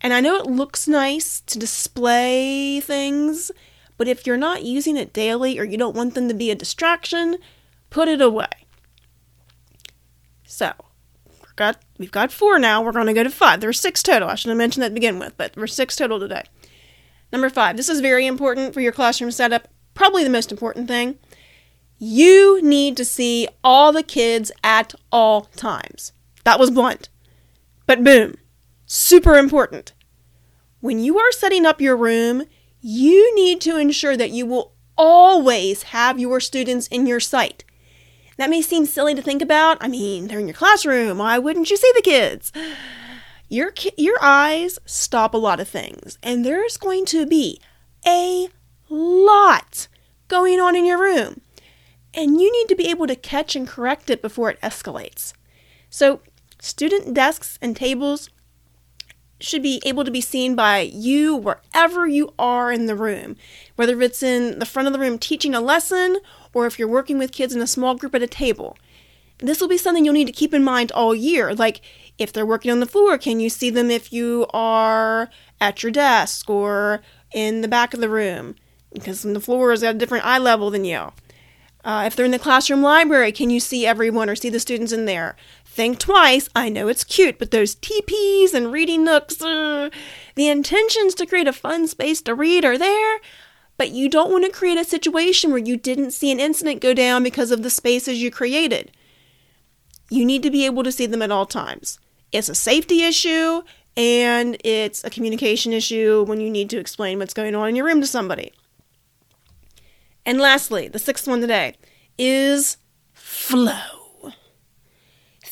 And 0.00 0.12
I 0.12 0.20
know 0.20 0.36
it 0.36 0.46
looks 0.46 0.86
nice 0.86 1.40
to 1.40 1.58
display 1.58 2.80
things, 2.80 3.50
but 3.96 4.08
if 4.08 4.26
you're 4.26 4.36
not 4.36 4.62
using 4.62 4.96
it 4.96 5.12
daily 5.12 5.58
or 5.58 5.64
you 5.64 5.76
don't 5.76 5.96
want 5.96 6.14
them 6.14 6.28
to 6.28 6.34
be 6.34 6.50
a 6.50 6.54
distraction, 6.54 7.36
put 7.90 8.08
it 8.08 8.20
away. 8.20 8.46
So, 10.44 10.72
we've 11.40 11.56
got, 11.56 11.82
we've 11.98 12.12
got 12.12 12.32
four 12.32 12.58
now. 12.58 12.80
We're 12.80 12.92
going 12.92 13.06
to 13.06 13.12
go 13.12 13.24
to 13.24 13.30
five. 13.30 13.60
There's 13.60 13.80
six 13.80 14.02
total. 14.02 14.28
I 14.28 14.36
should 14.36 14.50
have 14.50 14.58
mentioned 14.58 14.82
that 14.82 14.90
to 14.90 14.94
begin 14.94 15.18
with, 15.18 15.36
but 15.36 15.56
we're 15.56 15.66
six 15.66 15.96
total 15.96 16.20
today. 16.20 16.44
Number 17.32 17.50
five, 17.50 17.76
this 17.76 17.88
is 17.88 18.00
very 18.00 18.26
important 18.26 18.72
for 18.72 18.80
your 18.80 18.92
classroom 18.92 19.30
setup. 19.30 19.68
Probably 19.94 20.22
the 20.24 20.30
most 20.30 20.52
important 20.52 20.88
thing. 20.88 21.18
You 21.98 22.62
need 22.62 22.96
to 22.96 23.04
see 23.04 23.48
all 23.64 23.92
the 23.92 24.04
kids 24.04 24.52
at 24.62 24.94
all 25.10 25.42
times. 25.56 26.12
That 26.44 26.60
was 26.60 26.70
blunt. 26.70 27.08
But 27.86 28.04
boom, 28.04 28.36
super 28.88 29.36
important. 29.36 29.92
When 30.80 30.98
you 30.98 31.18
are 31.18 31.32
setting 31.32 31.64
up 31.64 31.80
your 31.80 31.96
room, 31.96 32.44
you 32.80 33.34
need 33.36 33.60
to 33.60 33.76
ensure 33.76 34.16
that 34.16 34.30
you 34.30 34.46
will 34.46 34.74
always 34.96 35.84
have 35.84 36.18
your 36.18 36.40
students 36.40 36.88
in 36.88 37.06
your 37.06 37.20
sight. 37.20 37.64
That 38.36 38.50
may 38.50 38.62
seem 38.62 38.86
silly 38.86 39.14
to 39.14 39.22
think 39.22 39.42
about. 39.42 39.78
I 39.80 39.88
mean, 39.88 40.26
they're 40.26 40.38
in 40.38 40.48
your 40.48 40.54
classroom. 40.54 41.18
Why 41.18 41.38
wouldn't 41.38 41.70
you 41.70 41.76
see 41.76 41.92
the 41.94 42.02
kids? 42.02 42.52
Your 43.48 43.72
your 43.96 44.18
eyes 44.20 44.78
stop 44.84 45.34
a 45.34 45.38
lot 45.38 45.58
of 45.58 45.68
things, 45.68 46.18
and 46.22 46.44
there's 46.44 46.76
going 46.76 47.06
to 47.06 47.26
be 47.26 47.60
a 48.06 48.48
lot 48.88 49.88
going 50.28 50.60
on 50.60 50.76
in 50.76 50.84
your 50.84 51.00
room. 51.00 51.40
And 52.14 52.40
you 52.40 52.52
need 52.52 52.68
to 52.68 52.76
be 52.76 52.90
able 52.90 53.06
to 53.06 53.16
catch 53.16 53.56
and 53.56 53.66
correct 53.66 54.10
it 54.10 54.22
before 54.22 54.50
it 54.50 54.60
escalates. 54.60 55.32
So, 55.90 56.20
student 56.60 57.14
desks 57.14 57.58
and 57.60 57.74
tables 57.74 58.30
should 59.40 59.62
be 59.62 59.80
able 59.84 60.04
to 60.04 60.10
be 60.10 60.20
seen 60.20 60.54
by 60.54 60.80
you 60.80 61.34
wherever 61.34 62.06
you 62.06 62.32
are 62.38 62.72
in 62.72 62.86
the 62.86 62.96
room, 62.96 63.36
whether 63.76 64.00
it's 64.02 64.22
in 64.22 64.58
the 64.58 64.66
front 64.66 64.86
of 64.86 64.92
the 64.92 64.98
room 64.98 65.18
teaching 65.18 65.54
a 65.54 65.60
lesson 65.60 66.18
or 66.52 66.66
if 66.66 66.78
you're 66.78 66.88
working 66.88 67.18
with 67.18 67.32
kids 67.32 67.54
in 67.54 67.62
a 67.62 67.66
small 67.66 67.94
group 67.94 68.14
at 68.14 68.22
a 68.22 68.26
table. 68.26 68.76
This 69.38 69.60
will 69.60 69.68
be 69.68 69.78
something 69.78 70.04
you'll 70.04 70.14
need 70.14 70.26
to 70.26 70.32
keep 70.32 70.52
in 70.52 70.64
mind 70.64 70.90
all 70.92 71.14
year. 71.14 71.54
Like 71.54 71.80
if 72.18 72.32
they're 72.32 72.44
working 72.44 72.72
on 72.72 72.80
the 72.80 72.86
floor, 72.86 73.16
can 73.16 73.38
you 73.38 73.48
see 73.48 73.70
them 73.70 73.90
if 73.90 74.12
you 74.12 74.46
are 74.50 75.30
at 75.60 75.82
your 75.82 75.92
desk 75.92 76.50
or 76.50 77.00
in 77.32 77.60
the 77.60 77.68
back 77.68 77.94
of 77.94 78.00
the 78.00 78.08
room? 78.08 78.56
Because 78.92 79.22
the 79.22 79.40
floor 79.40 79.72
is 79.72 79.82
at 79.84 79.94
a 79.94 79.98
different 79.98 80.26
eye 80.26 80.38
level 80.38 80.70
than 80.70 80.84
you. 80.84 81.12
Uh, 81.84 82.04
if 82.06 82.16
they're 82.16 82.26
in 82.26 82.32
the 82.32 82.38
classroom 82.38 82.82
library, 82.82 83.30
can 83.30 83.50
you 83.50 83.60
see 83.60 83.86
everyone 83.86 84.28
or 84.28 84.34
see 84.34 84.50
the 84.50 84.58
students 84.58 84.92
in 84.92 85.04
there? 85.04 85.36
Think 85.78 86.00
twice. 86.00 86.48
I 86.56 86.70
know 86.70 86.88
it's 86.88 87.04
cute, 87.04 87.38
but 87.38 87.52
those 87.52 87.76
TPs 87.76 88.52
and 88.52 88.72
reading 88.72 89.04
nooks, 89.04 89.40
uh, 89.40 89.90
the 90.34 90.48
intentions 90.48 91.14
to 91.14 91.24
create 91.24 91.46
a 91.46 91.52
fun 91.52 91.86
space 91.86 92.20
to 92.22 92.34
read 92.34 92.64
are 92.64 92.76
there, 92.76 93.20
but 93.76 93.92
you 93.92 94.08
don't 94.08 94.32
want 94.32 94.44
to 94.44 94.50
create 94.50 94.76
a 94.76 94.82
situation 94.82 95.50
where 95.50 95.60
you 95.60 95.76
didn't 95.76 96.10
see 96.10 96.32
an 96.32 96.40
incident 96.40 96.80
go 96.80 96.94
down 96.94 97.22
because 97.22 97.52
of 97.52 97.62
the 97.62 97.70
spaces 97.70 98.20
you 98.20 98.28
created. 98.28 98.90
You 100.10 100.24
need 100.24 100.42
to 100.42 100.50
be 100.50 100.66
able 100.66 100.82
to 100.82 100.90
see 100.90 101.06
them 101.06 101.22
at 101.22 101.30
all 101.30 101.46
times. 101.46 102.00
It's 102.32 102.48
a 102.48 102.56
safety 102.56 103.04
issue 103.04 103.62
and 103.96 104.56
it's 104.64 105.04
a 105.04 105.10
communication 105.10 105.72
issue 105.72 106.24
when 106.24 106.40
you 106.40 106.50
need 106.50 106.70
to 106.70 106.80
explain 106.80 107.20
what's 107.20 107.34
going 107.34 107.54
on 107.54 107.68
in 107.68 107.76
your 107.76 107.86
room 107.86 108.00
to 108.00 108.06
somebody. 108.08 108.52
And 110.26 110.40
lastly, 110.40 110.88
the 110.88 110.98
sixth 110.98 111.28
one 111.28 111.40
today 111.40 111.76
is 112.18 112.78
flow. 113.12 113.97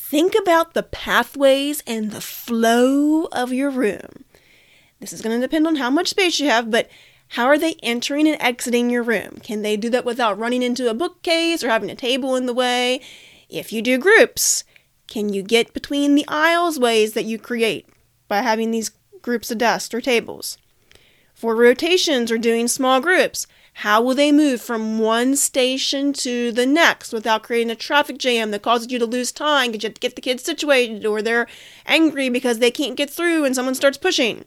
Think 0.08 0.36
about 0.40 0.74
the 0.74 0.84
pathways 0.84 1.82
and 1.84 2.12
the 2.12 2.20
flow 2.20 3.24
of 3.32 3.52
your 3.52 3.70
room. 3.70 4.24
This 5.00 5.12
is 5.12 5.20
going 5.20 5.34
to 5.34 5.44
depend 5.44 5.66
on 5.66 5.74
how 5.74 5.90
much 5.90 6.10
space 6.10 6.38
you 6.38 6.48
have, 6.48 6.70
but 6.70 6.88
how 7.30 7.46
are 7.46 7.58
they 7.58 7.74
entering 7.82 8.28
and 8.28 8.40
exiting 8.40 8.88
your 8.88 9.02
room? 9.02 9.40
Can 9.42 9.62
they 9.62 9.76
do 9.76 9.90
that 9.90 10.04
without 10.04 10.38
running 10.38 10.62
into 10.62 10.88
a 10.88 10.94
bookcase 10.94 11.64
or 11.64 11.70
having 11.70 11.90
a 11.90 11.96
table 11.96 12.36
in 12.36 12.46
the 12.46 12.54
way? 12.54 13.00
If 13.48 13.72
you 13.72 13.82
do 13.82 13.98
groups, 13.98 14.62
can 15.08 15.32
you 15.32 15.42
get 15.42 15.74
between 15.74 16.14
the 16.14 16.24
aisles 16.28 16.78
ways 16.78 17.14
that 17.14 17.24
you 17.24 17.36
create 17.36 17.88
by 18.28 18.42
having 18.42 18.70
these 18.70 18.92
groups 19.22 19.50
of 19.50 19.58
desks 19.58 19.92
or 19.92 20.00
tables? 20.00 20.56
For 21.34 21.56
rotations 21.56 22.30
or 22.30 22.38
doing 22.38 22.68
small 22.68 23.00
groups, 23.00 23.48
how 23.80 24.00
will 24.00 24.14
they 24.14 24.32
move 24.32 24.62
from 24.62 24.98
one 24.98 25.36
station 25.36 26.10
to 26.10 26.50
the 26.50 26.64
next 26.64 27.12
without 27.12 27.42
creating 27.42 27.70
a 27.70 27.74
traffic 27.74 28.16
jam 28.16 28.50
that 28.50 28.62
causes 28.62 28.90
you 28.90 28.98
to 28.98 29.04
lose 29.04 29.30
time 29.30 29.70
because 29.70 29.82
you 29.82 29.88
have 29.88 29.94
to 29.94 30.00
get 30.00 30.16
the 30.16 30.22
kids 30.22 30.42
situated 30.42 31.04
or 31.04 31.20
they're 31.20 31.46
angry 31.84 32.30
because 32.30 32.58
they 32.58 32.70
can't 32.70 32.96
get 32.96 33.10
through 33.10 33.44
and 33.44 33.54
someone 33.54 33.74
starts 33.74 33.98
pushing? 33.98 34.46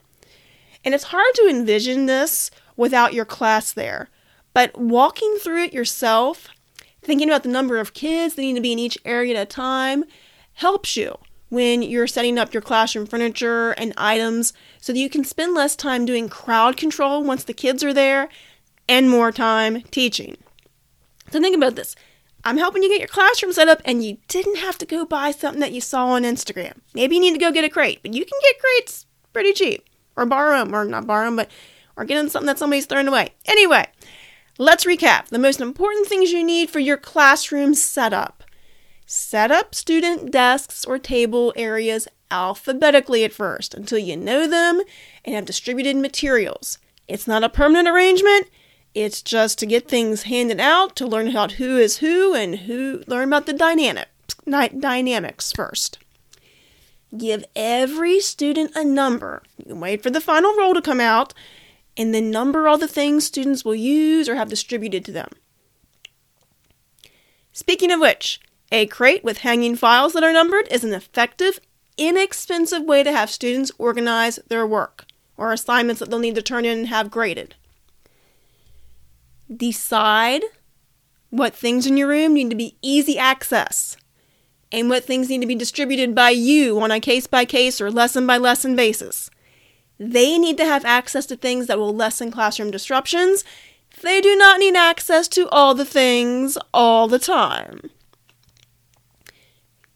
And 0.84 0.96
it's 0.96 1.04
hard 1.06 1.32
to 1.36 1.48
envision 1.48 2.08
this 2.08 2.50
without 2.76 3.14
your 3.14 3.24
class 3.24 3.72
there. 3.72 4.10
But 4.56 4.76
walking 4.80 5.38
through 5.40 5.66
it 5.66 5.74
yourself, 5.74 6.48
thinking 7.04 7.30
about 7.30 7.44
the 7.44 7.50
number 7.50 7.78
of 7.78 7.94
kids 7.94 8.34
that 8.34 8.42
need 8.42 8.56
to 8.56 8.62
be 8.62 8.72
in 8.72 8.80
each 8.80 8.98
area 9.06 9.36
at 9.36 9.44
a 9.44 9.46
time, 9.46 10.06
helps 10.54 10.98
you 10.98 11.20
when 11.50 11.84
you're 11.84 12.08
setting 12.08 12.40
up 12.40 12.52
your 12.52 12.62
classroom 12.62 13.06
furniture 13.06 13.72
and 13.72 13.94
items 13.96 14.54
so 14.80 14.92
that 14.92 15.00
you 15.00 15.10
can 15.10 15.24
spend 15.24 15.54
less 15.54 15.76
time 15.76 16.04
doing 16.04 16.30
crowd 16.30 16.78
control 16.78 17.24
once 17.24 17.44
the 17.44 17.54
kids 17.54 17.84
are 17.84 17.94
there 17.94 18.28
and 18.90 19.10
more 19.10 19.32
time 19.32 19.84
teaching. 19.84 20.36
So 21.32 21.40
think 21.40 21.56
about 21.56 21.76
this. 21.76 21.96
I'm 22.44 22.58
helping 22.58 22.84
you 22.84 22.90
get 22.90 23.00
your 23.00 23.08
classroom 23.08 23.54
set 23.54 23.68
up, 23.68 23.82
and 23.86 24.04
you 24.04 24.18
didn't 24.28 24.58
have 24.58 24.78
to 24.80 24.86
go 24.86 25.06
buy 25.06 25.32
something 25.32 25.60
that 25.60 25.74
you 25.74 25.82
saw 25.82 26.08
on 26.08 26.24
Instagram. 26.24 26.80
Maybe 26.94 27.16
you 27.16 27.22
need 27.22 27.34
to 27.34 27.40
go 27.40 27.52
get 27.52 27.66
a 27.66 27.70
crate, 27.70 28.00
but 28.02 28.14
you 28.14 28.26
can 28.26 28.40
get 28.42 28.60
crates 28.60 29.06
pretty 29.32 29.54
cheap, 29.54 29.86
or 30.16 30.26
borrow 30.26 30.58
them, 30.58 30.74
or 30.74 30.86
not 30.86 31.06
borrow 31.06 31.26
them, 31.26 31.36
but 31.36 31.52
or 31.96 32.06
get 32.06 32.16
them 32.16 32.30
something 32.30 32.48
that 32.48 32.58
somebody's 32.58 32.86
thrown 32.86 33.10
away. 33.10 33.30
Anyway, 33.46 33.86
let's 34.58 34.86
recap 34.86 35.28
the 35.28 35.38
most 35.38 35.60
important 35.60 36.08
things 36.08 36.32
you 36.32 36.44
need 36.44 36.70
for 36.70 36.80
your 36.80 36.98
classroom 36.98 37.74
setup. 37.74 38.44
Set 39.06 39.52
up 39.52 39.76
student 39.76 40.32
desks 40.32 40.86
or 40.86 40.98
table 40.98 41.52
areas 41.58 42.08
alphabetically 42.32 43.24
at 43.24 43.34
first 43.34 43.74
until 43.74 44.00
you 44.00 44.16
know 44.16 44.48
them 44.48 44.82
and 45.26 45.36
have 45.36 45.46
distributed 45.46 45.98
materials. 45.98 46.78
It's 47.08 47.28
not 47.28 47.44
a 47.44 47.50
permanent 47.50 47.88
arrangement, 47.88 48.48
it's 48.96 49.22
just 49.22 49.60
to 49.60 49.66
get 49.66 49.88
things 49.88 50.24
handed 50.24 50.60
out, 50.60 50.96
to 50.98 51.08
learn 51.08 51.28
about 51.28 51.54
who 51.54 51.78
is 51.78 51.98
who 51.98 52.34
and 52.34 52.60
who 52.60 53.04
learn 53.08 53.28
about 53.28 53.46
the 53.46 53.54
dynamics 53.54 54.10
dynamics 54.46 55.52
first. 55.52 56.00
Give 57.16 57.44
every 57.56 58.20
student 58.20 58.72
a 58.76 58.84
number. 58.84 59.44
You 59.58 59.66
can 59.66 59.80
wait 59.80 60.02
for 60.02 60.10
the 60.10 60.22
final 60.22 60.56
roll 60.56 60.74
to 60.74 60.82
come 60.82 61.00
out 61.00 61.34
and 61.98 62.14
then 62.14 62.32
number 62.32 62.68
all 62.68 62.78
the 62.78 62.88
things 62.88 63.26
students 63.26 63.66
will 63.66 63.76
use 63.76 64.30
or 64.30 64.36
have 64.36 64.50
distributed 64.50 65.04
to 65.06 65.12
them. 65.12 65.30
Speaking 67.52 67.92
of 67.92 68.00
which, 68.00 68.40
a 68.72 68.86
crate 68.86 69.24
with 69.24 69.40
hanging 69.40 69.76
files 69.76 70.14
that 70.14 70.24
are 70.24 70.34
numbered 70.34 70.68
is 70.72 70.84
an 70.84 70.94
effective, 70.94 71.60
inexpensive 71.98 72.84
way 72.84 73.04
to 73.04 73.12
have 73.12 73.30
students 73.30 73.72
organize 73.78 74.40
their 74.48 74.66
work 74.66 75.06
or 75.36 75.52
assignments 75.52 76.00
that 76.00 76.10
they'll 76.10 76.20
need 76.20 76.36
to 76.36 76.42
turn 76.42 76.66
in 76.66 76.80
and 76.80 76.88
have 76.88 77.12
graded 77.12 77.56
decide 79.56 80.44
what 81.30 81.56
things 81.56 81.86
in 81.86 81.98
your 81.98 82.08
room 82.08 82.34
need 82.34 82.50
to 82.50 82.56
be 82.56 82.78
easy 82.82 83.18
access 83.18 83.98
and 84.72 84.90
what 84.90 85.04
things 85.04 85.30
need 85.30 85.42
to 85.42 85.48
be 85.48 85.56
distributed 85.56 86.14
by 86.14 86.30
you 86.30 86.80
on 86.80 86.92
a 86.92 87.00
case 87.00 87.28
by 87.28 87.46
case 87.46 87.82
or 87.82 87.92
lesson 87.92 88.28
by 88.28 88.38
lesson 88.38 88.76
basis. 88.76 89.30
They 89.98 90.38
need 90.38 90.58
to 90.58 90.66
have 90.66 90.86
access 90.86 91.26
to 91.28 91.36
things 91.36 91.68
that 91.68 91.78
will 91.78 91.94
lessen 91.94 92.32
classroom 92.32 92.72
disruptions. 92.72 93.44
They 94.02 94.22
do 94.22 94.36
not 94.36 94.60
need 94.60 94.76
access 94.76 95.28
to 95.30 95.50
all 95.50 95.76
the 95.76 95.86
things 95.86 96.58
all 96.74 97.08
the 97.08 97.20
time. 97.20 97.90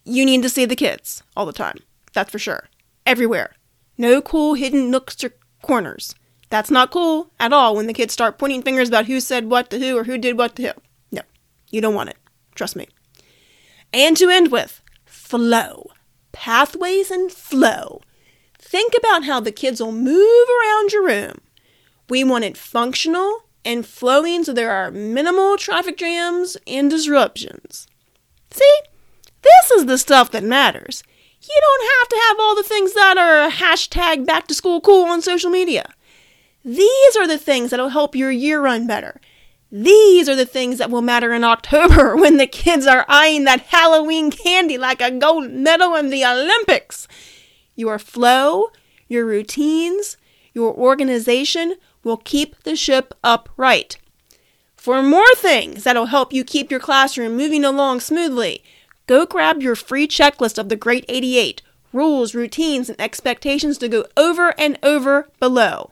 You 0.04 0.26
need 0.26 0.42
to 0.42 0.50
see 0.50 0.66
the 0.66 0.76
kids 0.76 1.22
all 1.36 1.46
the 1.46 1.52
time. 1.52 1.78
That's 2.12 2.30
for 2.30 2.38
sure. 2.38 2.68
Everywhere. 3.06 3.54
No 3.96 4.20
cool 4.20 4.54
hidden 4.54 4.90
nooks 4.90 5.22
or 5.24 5.32
corners. 5.62 6.14
That's 6.54 6.70
not 6.70 6.92
cool 6.92 7.32
at 7.40 7.52
all 7.52 7.74
when 7.74 7.88
the 7.88 7.92
kids 7.92 8.12
start 8.12 8.38
pointing 8.38 8.62
fingers 8.62 8.86
about 8.86 9.06
who 9.06 9.18
said 9.18 9.50
what 9.50 9.70
to 9.70 9.78
who 9.80 9.98
or 9.98 10.04
who 10.04 10.16
did 10.16 10.38
what 10.38 10.54
to 10.54 10.62
who. 10.62 10.72
No, 11.10 11.22
you 11.72 11.80
don't 11.80 11.96
want 11.96 12.10
it. 12.10 12.16
Trust 12.54 12.76
me. 12.76 12.86
And 13.92 14.16
to 14.18 14.28
end 14.28 14.52
with 14.52 14.80
flow. 15.04 15.90
Pathways 16.30 17.10
and 17.10 17.32
flow. 17.32 18.02
Think 18.56 18.94
about 18.96 19.24
how 19.24 19.40
the 19.40 19.50
kids 19.50 19.80
will 19.80 19.90
move 19.90 20.46
around 20.48 20.92
your 20.92 21.04
room. 21.04 21.40
We 22.08 22.22
want 22.22 22.44
it 22.44 22.56
functional 22.56 23.46
and 23.64 23.84
flowing 23.84 24.44
so 24.44 24.52
there 24.52 24.70
are 24.70 24.92
minimal 24.92 25.56
traffic 25.56 25.96
jams 25.96 26.56
and 26.68 26.88
disruptions. 26.88 27.88
See? 28.52 28.78
This 29.42 29.72
is 29.72 29.86
the 29.86 29.98
stuff 29.98 30.30
that 30.30 30.44
matters. 30.44 31.02
You 31.42 31.60
don't 31.60 31.90
have 31.98 32.08
to 32.10 32.26
have 32.28 32.36
all 32.38 32.54
the 32.54 32.62
things 32.62 32.94
that 32.94 33.18
are 33.18 33.50
hashtag 33.50 34.24
back 34.24 34.46
to 34.46 34.54
school 34.54 34.80
cool 34.80 35.06
on 35.06 35.20
social 35.20 35.50
media. 35.50 35.92
These 36.64 37.16
are 37.16 37.26
the 37.26 37.38
things 37.38 37.70
that 37.70 37.80
will 37.80 37.90
help 37.90 38.16
your 38.16 38.30
year 38.30 38.60
run 38.60 38.86
better. 38.86 39.20
These 39.70 40.28
are 40.28 40.36
the 40.36 40.46
things 40.46 40.78
that 40.78 40.90
will 40.90 41.02
matter 41.02 41.34
in 41.34 41.44
October 41.44 42.16
when 42.20 42.38
the 42.38 42.46
kids 42.46 42.86
are 42.86 43.04
eyeing 43.08 43.44
that 43.44 43.60
Halloween 43.62 44.30
candy 44.30 44.78
like 44.78 45.02
a 45.02 45.10
gold 45.10 45.50
medal 45.50 45.94
in 45.94 46.10
the 46.10 46.24
Olympics. 46.24 47.06
your 47.74 47.98
flow, 47.98 48.68
your 49.08 49.26
routines, 49.26 50.16
your 50.52 50.72
organization 50.72 51.74
will 52.02 52.16
keep 52.16 52.62
the 52.62 52.76
ship 52.76 53.12
upright. 53.22 53.98
For 54.76 55.02
more 55.02 55.34
things 55.36 55.84
that'll 55.84 56.06
help 56.06 56.32
you 56.32 56.44
keep 56.44 56.70
your 56.70 56.80
classroom 56.80 57.36
moving 57.36 57.64
along 57.64 58.00
smoothly, 58.00 58.62
go 59.06 59.26
grab 59.26 59.60
your 59.60 59.74
free 59.74 60.06
checklist 60.06 60.56
of 60.56 60.68
the 60.68 60.76
Great 60.76 61.04
88 61.08 61.62
rules, 61.92 62.34
routines, 62.34 62.88
and 62.88 63.00
expectations 63.00 63.78
to 63.78 63.88
go 63.88 64.04
over 64.16 64.54
and 64.58 64.78
over 64.82 65.28
below. 65.40 65.90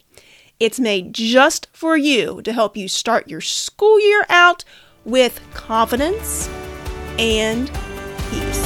It's 0.63 0.79
made 0.79 1.13
just 1.13 1.67
for 1.73 1.97
you 1.97 2.41
to 2.43 2.53
help 2.53 2.77
you 2.77 2.87
start 2.87 3.27
your 3.27 3.41
school 3.41 3.99
year 3.99 4.25
out 4.29 4.63
with 5.05 5.41
confidence 5.55 6.49
and 7.19 7.67
peace. 8.31 8.63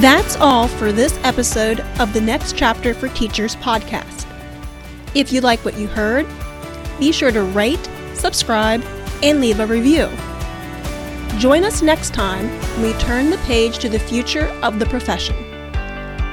That's 0.00 0.36
all 0.36 0.68
for 0.68 0.90
this 0.90 1.20
episode 1.22 1.80
of 2.00 2.14
the 2.14 2.20
Next 2.22 2.56
Chapter 2.56 2.94
for 2.94 3.08
Teachers 3.08 3.56
podcast. 3.56 4.26
If 5.14 5.30
you 5.30 5.42
like 5.42 5.62
what 5.66 5.76
you 5.76 5.86
heard, 5.86 6.26
be 6.98 7.12
sure 7.12 7.30
to 7.30 7.42
rate, 7.42 7.90
subscribe, 8.14 8.82
and 9.22 9.42
leave 9.42 9.60
a 9.60 9.66
review. 9.66 10.08
Join 11.38 11.64
us 11.64 11.82
next 11.82 12.14
time 12.14 12.48
when 12.48 12.84
we 12.84 12.98
turn 12.98 13.28
the 13.28 13.36
page 13.44 13.80
to 13.80 13.90
the 13.90 13.98
future 13.98 14.46
of 14.62 14.78
the 14.78 14.86
profession. 14.86 15.47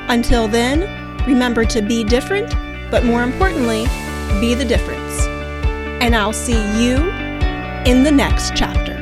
Until 0.08 0.48
then, 0.48 0.82
remember 1.26 1.66
to 1.66 1.82
be 1.82 2.04
different, 2.04 2.54
but 2.92 3.04
more 3.04 3.24
importantly, 3.24 3.86
be 4.40 4.54
the 4.54 4.66
difference. 4.66 5.26
And 6.02 6.16
I'll 6.16 6.34
see 6.34 6.62
you 6.82 6.98
in 7.86 8.04
the 8.04 8.12
next 8.12 8.56
chapter. 8.56 8.95